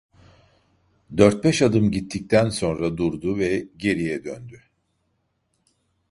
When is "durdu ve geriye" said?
2.97-4.23